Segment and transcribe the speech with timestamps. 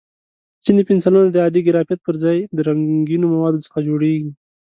[0.65, 4.29] ځینې پنسلونه د عادي ګرافیت پر ځای د رنګینو موادو څخه جوړېږي.